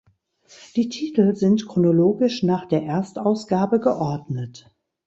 Die 0.77 0.89
Titel 0.89 1.35
sind 1.35 1.67
chronologisch 1.67 2.41
nach 2.41 2.67
der 2.67 2.81
Erstausgabe 2.81 3.79
geordnet. 3.79 4.73